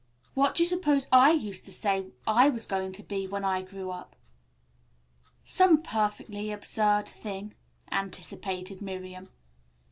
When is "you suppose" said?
0.63-1.05